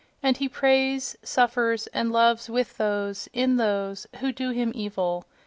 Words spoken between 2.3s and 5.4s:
with those, in those, who do him evil....